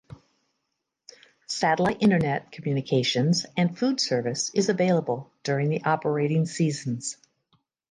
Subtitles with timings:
[1.45, 7.17] Satellite internet communications and Food service is available during the operating seasons.